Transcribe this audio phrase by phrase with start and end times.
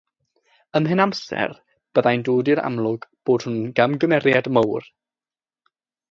[0.77, 1.51] Ymhen amser,
[1.99, 4.89] byddai'n dod i'r amlwg bod hwn yn gamgymeriad mawr.